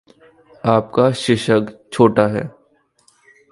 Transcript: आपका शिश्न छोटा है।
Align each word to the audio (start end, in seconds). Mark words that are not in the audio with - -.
आपका 0.65 1.11
शिश्न 1.11 1.67
छोटा 1.93 2.27
है। 2.27 2.43